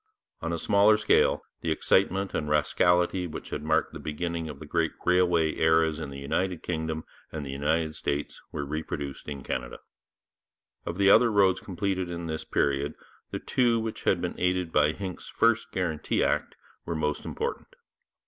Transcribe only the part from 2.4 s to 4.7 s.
the rascality which had marked the beginning of the